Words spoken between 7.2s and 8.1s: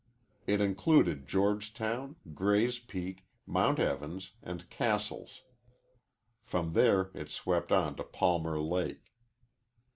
swept on to